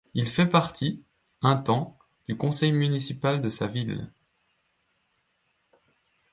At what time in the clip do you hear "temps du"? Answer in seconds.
1.57-2.35